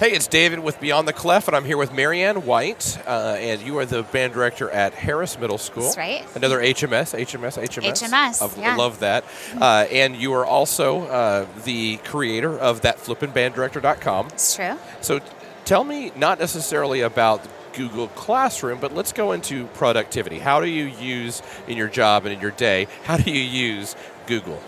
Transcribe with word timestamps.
Hey, 0.00 0.12
it's 0.12 0.28
David 0.28 0.60
with 0.60 0.80
Beyond 0.80 1.06
the 1.06 1.12
Clef, 1.12 1.46
and 1.46 1.54
I'm 1.54 1.66
here 1.66 1.76
with 1.76 1.92
Marianne 1.92 2.46
White, 2.46 2.98
uh, 3.06 3.36
and 3.38 3.60
you 3.60 3.76
are 3.76 3.84
the 3.84 4.02
band 4.02 4.32
director 4.32 4.70
at 4.70 4.94
Harris 4.94 5.38
Middle 5.38 5.58
School. 5.58 5.82
That's 5.82 5.98
right. 5.98 6.26
Another 6.34 6.58
HMS, 6.58 7.14
HMS, 7.14 7.62
HMS. 7.62 8.08
HMS, 8.08 8.58
I 8.58 8.62
yeah. 8.62 8.76
love 8.76 9.00
that. 9.00 9.26
Uh, 9.60 9.84
and 9.90 10.16
you 10.16 10.32
are 10.32 10.46
also 10.46 11.02
uh, 11.02 11.46
the 11.66 11.98
creator 11.98 12.58
of 12.58 12.80
that 12.80 12.96
flippinbanddirector.com. 12.96 14.28
It's 14.28 14.56
true. 14.56 14.78
So 15.02 15.20
tell 15.66 15.84
me 15.84 16.12
not 16.16 16.38
necessarily 16.38 17.02
about 17.02 17.46
Google 17.74 18.08
Classroom, 18.08 18.80
but 18.80 18.94
let's 18.94 19.12
go 19.12 19.32
into 19.32 19.66
productivity. 19.66 20.38
How 20.38 20.62
do 20.62 20.66
you 20.66 20.86
use 20.86 21.42
in 21.68 21.76
your 21.76 21.88
job 21.88 22.24
and 22.24 22.32
in 22.32 22.40
your 22.40 22.52
day, 22.52 22.86
how 23.04 23.18
do 23.18 23.30
you 23.30 23.42
use 23.42 23.94
Google? 24.26 24.62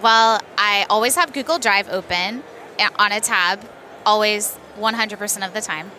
Well, 0.00 0.40
I 0.56 0.86
always 0.88 1.16
have 1.16 1.34
Google 1.34 1.58
Drive 1.58 1.90
open 1.90 2.42
uh, 2.78 2.88
on 2.98 3.12
a 3.12 3.20
tab, 3.20 3.60
always 4.08 4.56
100% 4.78 5.46
of 5.46 5.52
the 5.52 5.60
time. 5.60 5.90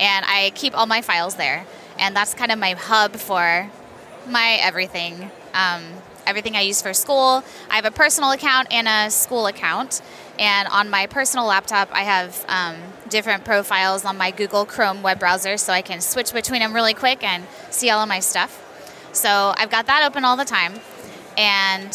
And 0.00 0.26
I 0.26 0.50
keep 0.56 0.76
all 0.76 0.86
my 0.86 1.00
files 1.00 1.36
there. 1.36 1.64
And 1.96 2.16
that's 2.16 2.34
kind 2.34 2.50
of 2.50 2.58
my 2.58 2.72
hub 2.72 3.12
for 3.12 3.70
my 4.26 4.58
everything. 4.60 5.30
Um, 5.54 5.84
everything 6.26 6.56
I 6.56 6.62
use 6.62 6.82
for 6.82 6.92
school. 6.92 7.44
I 7.70 7.76
have 7.76 7.84
a 7.84 7.90
personal 7.90 8.32
account 8.32 8.68
and 8.72 8.88
a 8.88 9.10
school 9.10 9.46
account. 9.46 10.02
And 10.38 10.66
on 10.68 10.90
my 10.90 11.06
personal 11.06 11.46
laptop, 11.46 11.88
I 11.92 12.02
have 12.02 12.44
um, 12.48 12.76
different 13.08 13.44
profiles 13.44 14.04
on 14.04 14.16
my 14.16 14.32
Google 14.32 14.64
Chrome 14.64 15.02
web 15.02 15.20
browser 15.20 15.56
so 15.56 15.72
I 15.72 15.82
can 15.82 16.00
switch 16.00 16.32
between 16.32 16.60
them 16.60 16.72
really 16.72 16.94
quick 16.94 17.22
and 17.22 17.44
see 17.70 17.90
all 17.90 18.00
of 18.00 18.08
my 18.08 18.20
stuff. 18.20 18.58
So 19.12 19.54
I've 19.56 19.70
got 19.70 19.86
that 19.86 20.04
open 20.04 20.24
all 20.24 20.36
the 20.36 20.44
time. 20.44 20.74
And 21.36 21.92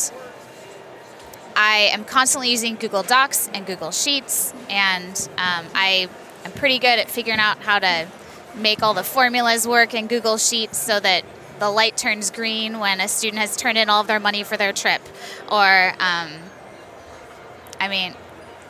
I 1.78 1.82
am 1.92 2.06
constantly 2.06 2.50
using 2.50 2.74
Google 2.74 3.04
Docs 3.04 3.52
and 3.54 3.64
Google 3.64 3.92
Sheets, 3.92 4.52
and 4.68 5.14
um, 5.38 5.64
I 5.76 6.10
am 6.44 6.52
pretty 6.54 6.80
good 6.80 6.98
at 6.98 7.08
figuring 7.08 7.40
out 7.40 7.60
how 7.60 7.78
to 7.78 8.08
make 8.56 8.82
all 8.82 8.96
the 8.96 9.04
formulas 9.04 9.68
work 9.68 9.94
in 9.94 10.08
Google 10.08 10.40
Sheets 10.40 10.80
so 10.80 11.00
that 11.00 11.24
the 11.60 11.70
light 11.70 11.96
turns 11.96 12.32
green 12.32 12.80
when 12.80 13.00
a 13.00 13.08
student 13.08 13.42
has 13.42 13.56
turned 13.56 13.78
in 13.78 13.92
all 13.92 14.02
of 14.02 14.08
their 14.08 14.20
money 14.20 14.42
for 14.42 14.58
their 14.58 14.74
trip. 14.74 15.04
Or, 15.52 15.94
um, 16.00 16.32
I 17.80 17.88
mean, 17.88 18.16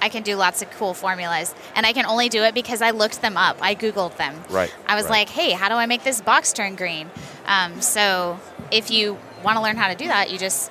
I 0.02 0.09
can 0.09 0.23
do 0.23 0.35
lots 0.35 0.61
of 0.61 0.69
cool 0.72 0.94
formulas, 0.94 1.55
and 1.75 1.85
I 1.85 1.94
can 1.94 2.05
only 2.05 2.28
do 2.28 2.44
it 2.44 2.53
because 2.53 2.81
I 2.81 2.91
looked 2.91 3.22
them 3.22 3.38
up. 3.38 3.58
I 3.61 3.73
Googled 3.73 4.17
them. 4.17 4.35
Right, 4.50 4.73
I 4.85 4.95
was 4.95 5.05
right. 5.05 5.11
like, 5.11 5.30
hey, 5.30 5.52
how 5.52 5.69
do 5.69 5.75
I 5.75 5.85
make 5.85 6.03
this 6.03 6.19
box 6.19 6.52
turn 6.52 6.75
green? 6.75 7.09
Um, 7.45 7.80
so 7.80 8.38
if 8.69 8.91
you 8.91 9.17
want 9.45 9.55
to 9.55 9.63
learn 9.63 9.78
how 9.78 9.88
to 9.88 9.95
do 9.95 10.09
that, 10.09 10.30
you 10.30 10.38
just 10.38 10.69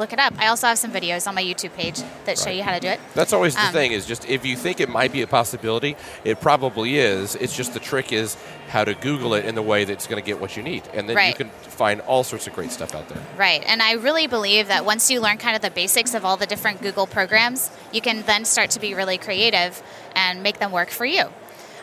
look 0.00 0.12
it 0.12 0.18
up. 0.18 0.34
I 0.38 0.48
also 0.48 0.66
have 0.66 0.78
some 0.78 0.90
videos 0.90 1.28
on 1.28 1.34
my 1.34 1.42
YouTube 1.44 1.74
page 1.74 2.00
that 2.24 2.38
show 2.38 2.46
Right. 2.46 2.56
you 2.56 2.62
how 2.62 2.72
to 2.74 2.80
do 2.80 2.88
it. 2.88 2.98
That's 3.14 3.32
always 3.32 3.54
the 3.54 3.66
Um, 3.66 3.72
thing 3.72 3.92
is 3.92 4.06
just 4.06 4.24
if 4.28 4.44
you 4.44 4.56
think 4.56 4.80
it 4.80 4.88
might 4.88 5.12
be 5.12 5.22
a 5.22 5.26
possibility, 5.26 5.96
it 6.24 6.40
probably 6.40 6.98
is. 6.98 7.36
It's 7.36 7.54
just 7.54 7.74
the 7.74 7.80
trick 7.80 8.12
is 8.12 8.36
how 8.70 8.84
to 8.84 8.94
Google 8.94 9.34
it 9.34 9.44
in 9.44 9.54
the 9.54 9.62
way 9.62 9.84
that's 9.84 10.06
going 10.06 10.20
to 10.22 10.26
get 10.26 10.40
what 10.40 10.56
you 10.56 10.62
need. 10.62 10.82
And 10.94 11.08
then 11.08 11.16
you 11.28 11.34
can 11.34 11.50
find 11.50 12.00
all 12.02 12.24
sorts 12.24 12.46
of 12.46 12.54
great 12.54 12.72
stuff 12.72 12.94
out 12.94 13.08
there. 13.08 13.22
Right. 13.36 13.62
And 13.66 13.82
I 13.82 13.92
really 13.92 14.26
believe 14.26 14.68
that 14.68 14.84
once 14.84 15.10
you 15.10 15.20
learn 15.20 15.38
kind 15.38 15.54
of 15.54 15.62
the 15.62 15.70
basics 15.70 16.14
of 16.14 16.24
all 16.24 16.36
the 16.36 16.46
different 16.46 16.80
Google 16.82 17.06
programs, 17.06 17.70
you 17.92 18.00
can 18.00 18.22
then 18.22 18.44
start 18.44 18.70
to 18.70 18.80
be 18.80 18.94
really 18.94 19.18
creative 19.18 19.82
and 20.14 20.42
make 20.42 20.58
them 20.58 20.72
work 20.72 20.90
for 20.90 21.04
you. 21.04 21.24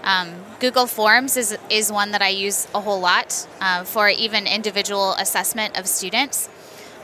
Um, 0.04 0.30
Google 0.60 0.88
Forms 0.88 1.36
is, 1.38 1.58
is 1.70 1.92
one 1.92 2.12
that 2.12 2.22
I 2.22 2.30
use 2.30 2.68
a 2.74 2.80
whole 2.80 3.00
lot 3.00 3.46
uh, 3.60 3.84
for 3.84 4.08
even 4.10 4.48
individual 4.48 5.14
assessment 5.14 5.78
of 5.78 5.88
students. 5.88 6.50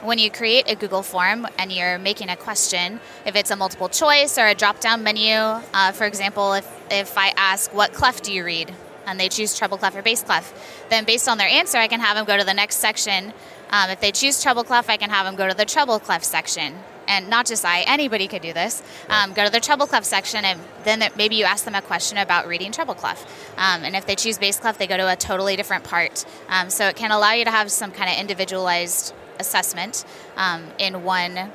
When 0.04 0.20
you 0.20 0.30
create 0.30 0.70
a 0.70 0.76
Google 0.76 1.02
form 1.02 1.48
and 1.58 1.72
you're 1.72 1.98
making 1.98 2.28
a 2.28 2.36
question, 2.36 3.00
if 3.26 3.38
it's 3.38 3.52
a 3.52 3.56
multiple 3.56 3.88
choice 3.88 4.38
or 4.38 4.46
a 4.46 4.54
drop 4.54 4.82
down 4.82 5.02
menu, 5.02 5.34
uh, 5.34 5.94
for 5.94 6.04
example, 6.04 6.52
if, 6.56 6.70
if 6.92 7.18
I 7.18 7.32
ask, 7.38 7.74
What 7.74 7.94
clef 7.94 8.22
do 8.22 8.34
you 8.34 8.44
read? 8.44 8.76
and 9.06 9.18
they 9.20 9.30
choose 9.30 9.58
treble 9.58 9.78
clef 9.78 9.96
or 9.96 10.02
bass 10.02 10.24
clef, 10.24 10.54
then 10.90 11.06
based 11.06 11.28
on 11.28 11.38
their 11.38 11.48
answer, 11.48 11.78
I 11.78 11.88
can 11.88 12.00
have 12.00 12.16
them 12.16 12.26
go 12.26 12.38
to 12.38 12.44
the 12.44 12.54
next 12.54 12.78
section. 12.78 13.34
Um, 13.70 13.90
if 13.90 14.00
they 14.02 14.12
choose 14.12 14.42
treble 14.42 14.64
clef, 14.64 14.90
I 14.90 14.98
can 14.98 15.10
have 15.10 15.26
them 15.26 15.36
go 15.36 15.48
to 15.48 15.54
the 15.54 15.66
treble 15.66 16.00
clef 16.00 16.24
section. 16.24 16.76
And 17.08 17.30
not 17.30 17.46
just 17.46 17.66
I, 17.66 17.82
anybody 17.82 18.28
could 18.28 18.42
do 18.42 18.54
this. 18.54 18.82
Um, 19.10 19.34
go 19.34 19.44
to 19.44 19.52
the 19.52 19.60
treble 19.60 19.88
clef 19.88 20.06
section, 20.06 20.46
and 20.46 20.60
then 20.86 21.04
maybe 21.18 21.36
you 21.36 21.44
ask 21.44 21.66
them 21.66 21.76
a 21.76 21.82
question 21.82 22.18
about 22.18 22.48
reading 22.48 22.72
treble 22.72 22.96
clef. 22.96 23.26
Um, 23.58 23.84
and 23.84 23.96
if 23.96 24.06
they 24.06 24.16
choose 24.16 24.38
bass 24.38 24.58
clef, 24.58 24.78
they 24.78 24.88
go 24.88 24.96
to 24.96 25.12
a 25.12 25.16
totally 25.18 25.58
different 25.58 25.84
part. 25.84 26.26
Um, 26.48 26.70
so 26.70 26.88
it 26.88 26.96
can 26.96 27.12
allow 27.12 27.34
you 27.34 27.44
to 27.46 27.52
have 27.52 27.72
some 27.72 27.92
kind 27.92 28.10
of 28.10 28.18
individualized 28.18 29.14
assessment 29.40 30.06
um, 30.38 30.64
in 30.78 31.04
one 31.04 31.52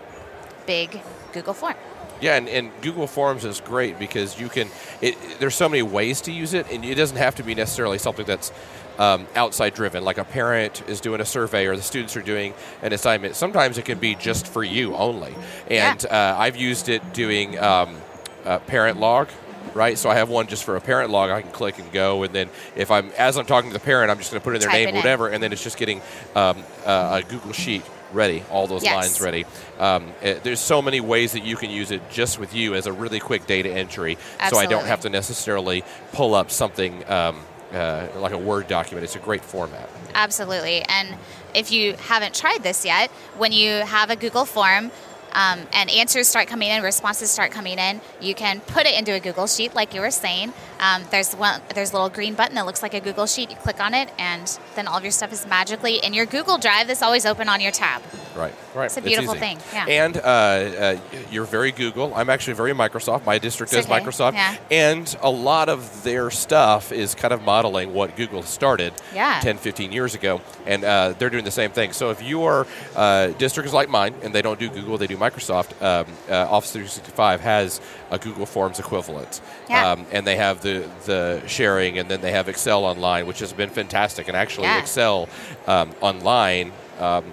big 0.66 1.00
Google 1.32 1.54
form. 1.54 1.74
Yeah, 2.20 2.36
and, 2.36 2.48
and 2.48 2.72
Google 2.82 3.06
Forms 3.06 3.44
is 3.44 3.60
great 3.60 3.98
because 3.98 4.40
you 4.40 4.48
can. 4.48 4.68
It, 5.00 5.16
there's 5.38 5.54
so 5.54 5.68
many 5.68 5.82
ways 5.82 6.20
to 6.22 6.32
use 6.32 6.52
it, 6.52 6.70
and 6.70 6.84
it 6.84 6.96
doesn't 6.96 7.16
have 7.16 7.36
to 7.36 7.42
be 7.42 7.54
necessarily 7.54 7.98
something 7.98 8.26
that's 8.26 8.52
um, 8.98 9.26
outside 9.36 9.74
driven. 9.74 10.04
Like 10.04 10.18
a 10.18 10.24
parent 10.24 10.82
is 10.88 11.00
doing 11.00 11.20
a 11.20 11.24
survey, 11.24 11.66
or 11.66 11.76
the 11.76 11.82
students 11.82 12.16
are 12.16 12.22
doing 12.22 12.54
an 12.82 12.92
assignment. 12.92 13.36
Sometimes 13.36 13.78
it 13.78 13.84
can 13.84 13.98
be 13.98 14.16
just 14.16 14.48
for 14.48 14.64
you 14.64 14.96
only. 14.96 15.34
And 15.70 16.04
uh, 16.06 16.34
I've 16.36 16.56
used 16.56 16.88
it 16.88 17.12
doing 17.12 17.56
um, 17.58 17.96
uh, 18.44 18.58
parent 18.60 18.98
log. 18.98 19.28
Right, 19.74 19.98
so 19.98 20.10
I 20.10 20.16
have 20.16 20.28
one 20.28 20.46
just 20.46 20.64
for 20.64 20.76
a 20.76 20.80
parent 20.80 21.10
log. 21.10 21.30
I 21.30 21.42
can 21.42 21.50
click 21.50 21.78
and 21.78 21.90
go, 21.92 22.22
and 22.22 22.34
then 22.34 22.50
if 22.76 22.90
I'm 22.90 23.10
as 23.18 23.36
I'm 23.36 23.46
talking 23.46 23.70
to 23.70 23.74
the 23.74 23.84
parent, 23.84 24.10
I'm 24.10 24.18
just 24.18 24.30
going 24.30 24.40
to 24.40 24.44
put 24.44 24.54
in 24.54 24.60
their 24.60 24.70
Type 24.70 24.78
name, 24.78 24.88
it 24.88 24.90
in. 24.90 24.96
whatever, 24.96 25.28
and 25.28 25.42
then 25.42 25.52
it's 25.52 25.62
just 25.62 25.76
getting 25.78 26.00
um, 26.34 26.62
uh, 26.84 27.20
a 27.24 27.28
Google 27.28 27.52
sheet 27.52 27.82
ready, 28.12 28.42
all 28.50 28.66
those 28.66 28.82
Yes. 28.82 28.94
lines 28.94 29.20
ready. 29.20 29.44
Um, 29.78 30.12
eh, 30.22 30.38
there's 30.42 30.60
so 30.60 30.80
many 30.80 31.00
ways 31.00 31.32
that 31.32 31.44
you 31.44 31.56
can 31.56 31.70
use 31.70 31.90
it 31.90 32.00
just 32.10 32.38
with 32.38 32.54
you 32.54 32.74
as 32.74 32.86
a 32.86 32.92
really 32.92 33.20
quick 33.20 33.46
data 33.46 33.70
entry, 33.70 34.16
so 34.48 34.56
I 34.56 34.66
don't 34.66 34.86
have 34.86 35.00
to 35.00 35.10
necessarily 35.10 35.84
pull 36.12 36.34
up 36.34 36.50
something 36.50 37.04
um, 37.10 37.40
uh, 37.72 38.06
like 38.16 38.32
a 38.32 38.38
Word 38.38 38.66
document. 38.66 39.04
It's 39.04 39.16
a 39.16 39.18
great 39.18 39.42
format. 39.44 39.88
Absolutely. 40.14 40.80
And 40.82 41.14
if 41.54 41.70
you 41.70 41.94
haven't 41.94 42.34
tried 42.34 42.62
this 42.62 42.84
yet, 42.84 43.10
when 43.36 43.52
you 43.52 43.70
have 43.70 44.08
a 44.10 44.16
Google 44.16 44.46
form 44.46 44.90
um, 45.38 45.60
and 45.72 45.88
answers 45.88 46.26
start 46.26 46.48
coming 46.48 46.68
in, 46.68 46.82
responses 46.82 47.30
start 47.30 47.52
coming 47.52 47.78
in, 47.78 48.00
you 48.20 48.34
can 48.34 48.58
put 48.60 48.86
it 48.86 48.98
into 48.98 49.12
a 49.12 49.20
Google 49.20 49.46
sheet, 49.46 49.72
like 49.72 49.94
you 49.94 50.00
were 50.00 50.10
saying. 50.10 50.52
Um, 50.80 51.04
there's 51.12 51.32
one, 51.34 51.60
there's 51.74 51.92
a 51.92 51.94
little 51.94 52.08
green 52.08 52.34
button 52.34 52.56
that 52.56 52.66
looks 52.66 52.82
like 52.82 52.92
a 52.92 53.00
Google 53.00 53.26
sheet. 53.26 53.50
You 53.50 53.56
click 53.56 53.80
on 53.80 53.94
it, 53.94 54.10
and 54.18 54.58
then 54.74 54.88
all 54.88 54.96
of 54.96 55.04
your 55.04 55.12
stuff 55.12 55.32
is 55.32 55.46
magically 55.46 55.98
in 55.98 56.12
your 56.12 56.26
Google 56.26 56.58
Drive. 56.58 56.88
That's 56.88 57.02
always 57.02 57.24
open 57.24 57.48
on 57.48 57.60
your 57.60 57.70
tab. 57.70 58.02
Right, 58.38 58.54
right. 58.72 58.84
It's 58.86 58.96
a 58.96 59.02
beautiful 59.02 59.34
easy. 59.34 59.40
thing, 59.40 59.58
yeah. 59.72 59.86
And 59.86 60.16
uh, 60.16 60.20
uh, 60.20 60.96
you're 61.28 61.44
very 61.44 61.72
Google. 61.72 62.14
I'm 62.14 62.30
actually 62.30 62.54
very 62.54 62.72
Microsoft. 62.72 63.26
My 63.26 63.38
district 63.38 63.72
It's 63.72 63.84
is 63.86 63.90
okay, 63.90 64.00
Microsoft, 64.00 64.34
yeah. 64.34 64.56
and 64.70 65.16
a 65.22 65.28
lot 65.30 65.68
of 65.68 66.04
their 66.04 66.30
stuff 66.30 66.92
is 66.92 67.16
kind 67.16 67.34
of 67.34 67.42
modeling 67.42 67.92
what 67.92 68.14
Google 68.14 68.44
started 68.44 68.92
Yeah. 69.12 69.40
10, 69.42 69.58
15 69.58 69.90
years 69.90 70.14
ago, 70.14 70.40
and 70.66 70.84
uh, 70.84 71.14
they're 71.18 71.30
doing 71.30 71.44
the 71.44 71.50
same 71.50 71.72
thing. 71.72 71.92
So 71.92 72.10
if 72.10 72.22
your 72.22 72.68
uh, 72.94 73.28
district 73.38 73.66
is 73.66 73.74
like 73.74 73.88
mine, 73.88 74.14
and 74.22 74.32
they 74.32 74.42
don't 74.42 74.60
do 74.60 74.68
Google, 74.70 74.98
they 74.98 75.08
do 75.08 75.16
Microsoft. 75.16 75.72
Um, 75.82 76.06
uh, 76.30 76.46
Office 76.48 76.70
365 76.70 77.40
has 77.40 77.80
a 78.12 78.18
Google 78.20 78.46
Forms 78.46 78.78
equivalent, 78.78 79.40
Yeah. 79.68 79.90
um, 79.92 80.06
and 80.12 80.24
they 80.24 80.36
have 80.36 80.60
the 80.60 80.88
the 81.06 81.42
sharing, 81.48 81.98
and 81.98 82.08
then 82.08 82.20
they 82.20 82.30
have 82.32 82.48
Excel 82.48 82.84
online, 82.84 83.26
which 83.26 83.40
has 83.40 83.52
been 83.52 83.70
fantastic. 83.70 84.28
And 84.28 84.36
actually, 84.36 84.68
Yeah. 84.68 84.78
Excel 84.78 85.28
um, 85.66 85.90
online 86.00 86.70
um, 87.00 87.24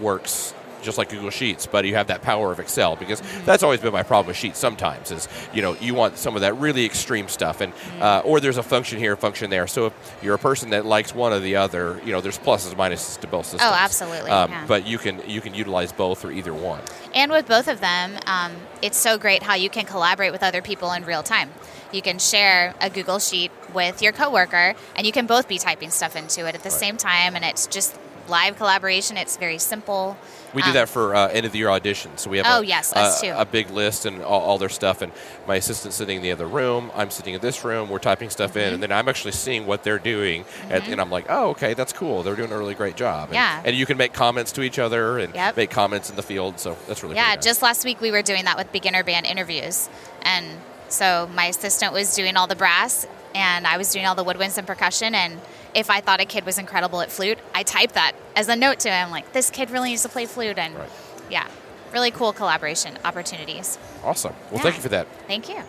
works 0.00 0.54
just 0.80 0.96
like 0.96 1.08
Google 1.08 1.30
Sheets, 1.30 1.66
but 1.66 1.84
you 1.84 1.96
have 1.96 2.06
that 2.06 2.22
power 2.22 2.52
of 2.52 2.60
Excel 2.60 2.94
because 2.94 3.20
that's 3.44 3.64
always 3.64 3.80
been 3.80 3.92
my 3.92 4.04
problem 4.04 4.28
with 4.28 4.36
Sheets. 4.36 4.60
Sometimes 4.60 5.10
is 5.10 5.26
you 5.52 5.60
know 5.60 5.74
you 5.80 5.92
want 5.92 6.16
some 6.16 6.36
of 6.36 6.42
that 6.42 6.54
really 6.56 6.84
extreme 6.84 7.26
stuff, 7.26 7.60
and 7.60 7.72
uh, 8.00 8.22
or 8.24 8.38
there's 8.38 8.58
a 8.58 8.62
function 8.62 8.96
here, 9.00 9.14
a 9.14 9.16
function 9.16 9.50
there. 9.50 9.66
So 9.66 9.86
if 9.86 10.18
you're 10.22 10.36
a 10.36 10.38
person 10.38 10.70
that 10.70 10.86
likes 10.86 11.12
one 11.12 11.32
or 11.32 11.40
the 11.40 11.56
other, 11.56 12.00
you 12.04 12.12
know 12.12 12.20
there's 12.20 12.38
pluses 12.38 12.68
and 12.70 12.78
minuses 12.78 13.18
to 13.20 13.26
both 13.26 13.46
systems. 13.46 13.62
Oh, 13.68 13.74
absolutely, 13.74 14.30
Um, 14.30 14.52
yeah. 14.52 14.66
But 14.68 14.86
you 14.86 14.98
can 14.98 15.20
you 15.28 15.40
can 15.40 15.52
utilize 15.52 15.90
both 15.90 16.24
or 16.24 16.30
either 16.30 16.54
one. 16.54 16.80
And 17.12 17.32
with 17.32 17.48
both 17.48 17.66
of 17.66 17.80
them, 17.80 18.16
um, 18.26 18.52
it's 18.80 18.96
so 18.96 19.18
great 19.18 19.42
how 19.42 19.54
you 19.54 19.70
can 19.70 19.84
collaborate 19.84 20.30
with 20.30 20.44
other 20.44 20.62
people 20.62 20.92
in 20.92 21.04
real 21.04 21.24
time. 21.24 21.50
You 21.90 22.02
can 22.02 22.20
share 22.20 22.74
a 22.80 22.88
Google 22.88 23.18
Sheet 23.18 23.50
with 23.74 24.00
your 24.00 24.12
coworker, 24.12 24.74
and 24.94 25.04
you 25.06 25.12
can 25.12 25.26
both 25.26 25.48
be 25.48 25.58
typing 25.58 25.90
stuff 25.90 26.14
into 26.14 26.46
it 26.46 26.54
at 26.54 26.62
the 26.62 26.68
Right. 26.70 26.78
same 26.78 26.96
time, 26.98 27.34
and 27.34 27.44
it's 27.44 27.66
just 27.66 27.98
live 28.28 28.56
collaboration. 28.56 29.16
It's 29.16 29.36
very 29.36 29.58
simple. 29.58 30.16
We 30.54 30.62
do 30.62 30.68
Um, 30.68 30.74
that 30.74 30.88
for 30.88 31.14
uh, 31.14 31.28
end 31.28 31.44
of 31.44 31.52
the 31.52 31.58
year 31.58 31.68
auditions. 31.68 32.20
So 32.20 32.30
we 32.30 32.38
have 32.38 32.46
Oh, 32.48 32.60
a, 32.60 32.64
yes, 32.64 32.92
a, 32.92 32.98
us 33.00 33.20
too. 33.20 33.32
a 33.36 33.44
big 33.44 33.70
list 33.70 34.06
and 34.06 34.22
all, 34.22 34.40
all 34.40 34.58
their 34.58 34.68
stuff. 34.70 35.02
And 35.02 35.12
my 35.46 35.56
assistant's 35.56 35.96
sitting 35.96 36.16
in 36.16 36.22
the 36.22 36.32
other 36.32 36.46
room. 36.46 36.90
I'm 36.94 37.10
sitting 37.10 37.34
in 37.34 37.40
this 37.40 37.64
room. 37.64 37.88
We're 37.90 37.98
typing 37.98 38.30
stuff 38.30 38.50
Mm-hmm. 38.54 38.58
in, 38.60 38.74
and 38.74 38.82
then 38.82 38.92
I'm 38.92 39.08
actually 39.08 39.32
seeing 39.32 39.66
what 39.66 39.82
they're 39.84 39.98
doing, 39.98 40.44
and, 40.70 40.82
and 40.84 41.00
I'm 41.00 41.10
like, 41.10 41.26
oh, 41.28 41.50
okay, 41.50 41.74
that's 41.74 41.92
cool. 41.92 42.22
They're 42.22 42.36
doing 42.36 42.50
a 42.52 42.56
really 42.58 42.74
great 42.74 42.96
job. 42.96 43.24
And, 43.28 43.34
Yeah. 43.34 43.62
And 43.64 43.76
you 43.76 43.84
can 43.84 43.98
make 43.98 44.12
comments 44.14 44.52
to 44.52 44.62
each 44.62 44.78
other 44.78 45.18
and 45.18 45.34
Yep. 45.34 45.56
make 45.56 45.70
comments 45.70 46.08
in 46.08 46.16
the 46.16 46.22
field. 46.22 46.58
So 46.58 46.76
that's 46.86 47.02
really 47.02 47.14
cool. 47.14 47.22
Yeah, 47.22 47.34
nice. 47.34 47.44
just 47.44 47.60
last 47.62 47.84
week 47.84 48.00
we 48.00 48.10
were 48.10 48.22
doing 48.22 48.44
that 48.46 48.56
with 48.56 48.72
beginner 48.72 49.04
band 49.04 49.26
interviews. 49.26 49.88
And 50.22 50.46
so 50.88 51.28
my 51.34 51.46
assistant 51.46 51.92
was 51.92 52.14
doing 52.14 52.36
all 52.36 52.46
the 52.46 52.56
brass, 52.56 53.06
and 53.34 53.66
I 53.66 53.76
was 53.76 53.92
doing 53.92 54.06
all 54.06 54.14
the 54.14 54.24
woodwinds 54.24 54.56
and 54.56 54.66
percussion. 54.66 55.14
And 55.14 55.40
if 55.74 55.90
I 55.90 56.00
thought 56.00 56.20
a 56.20 56.24
kid 56.24 56.44
was 56.46 56.58
incredible 56.58 57.00
at 57.00 57.10
flute, 57.10 57.38
I 57.54 57.62
typed 57.62 57.94
that 57.94 58.12
as 58.36 58.48
a 58.48 58.56
note 58.56 58.80
to 58.80 58.90
him, 58.90 59.10
like, 59.10 59.32
this 59.32 59.50
kid 59.50 59.70
really 59.70 59.90
needs 59.90 60.02
to 60.02 60.08
play 60.08 60.26
flute. 60.26 60.58
And 60.58 60.74
Right. 60.76 60.88
yeah, 61.30 61.46
really 61.92 62.10
cool 62.10 62.32
collaboration 62.32 62.98
opportunities. 63.04 63.78
awesome. 64.04 64.34
Well, 64.50 64.56
Yeah. 64.58 64.62
thank 64.62 64.76
you 64.76 64.82
for 64.82 64.88
that. 64.90 65.06
Thank 65.26 65.48
you. 65.48 65.62